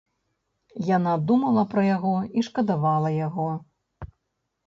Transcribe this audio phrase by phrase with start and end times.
[0.97, 3.45] Яна думала пра яго і шкадавала яго.